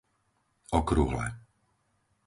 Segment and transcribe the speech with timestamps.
[0.79, 1.27] Okrúhle